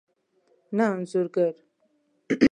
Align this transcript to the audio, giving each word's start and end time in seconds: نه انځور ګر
نه 0.77 0.85
انځور 0.93 1.25
ګر 1.35 1.53